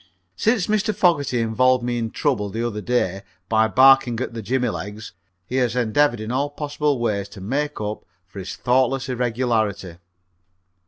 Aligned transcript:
Since 0.35 0.65
Mr. 0.65 0.95
Fogerty 0.95 1.39
involved 1.41 1.83
me 1.83 1.99
in 1.99 2.09
trouble 2.09 2.49
the 2.49 2.65
other 2.65 2.81
day 2.81 3.21
by 3.47 3.67
barking 3.67 4.19
at 4.19 4.33
the 4.33 4.41
Jimmy 4.41 4.69
legs 4.69 5.13
he 5.45 5.57
has 5.57 5.75
endeavored 5.75 6.19
in 6.19 6.31
all 6.31 6.49
possible 6.49 6.97
ways 6.99 7.29
to 7.29 7.39
make 7.39 7.79
up 7.79 8.03
for 8.25 8.39
his 8.39 8.55
thoughtless 8.55 9.09
irregularity. 9.09 9.97